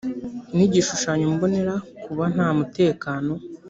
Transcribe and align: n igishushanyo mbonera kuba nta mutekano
n 0.55 0.57
igishushanyo 0.65 1.25
mbonera 1.35 1.75
kuba 2.03 2.23
nta 2.33 2.47
mutekano 2.57 3.33